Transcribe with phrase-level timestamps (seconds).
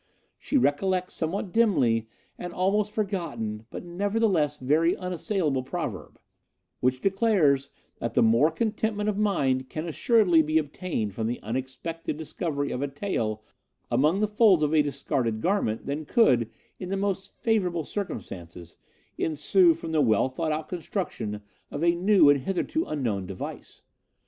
[0.39, 2.07] She recollects, somewhat dimly,
[2.39, 6.19] an almost forgotten, but nevertheless, very unassailable proverb,
[6.79, 12.71] which declares that more contentment of mind can assuredly be obtained from the unexpected discovery
[12.71, 13.43] of a tael
[13.91, 16.49] among the folds of a discarded garment than could,
[16.79, 18.77] in the most favourable circumstances,
[19.19, 23.83] ensue from the well thought out construction of a new and hitherto unknown device.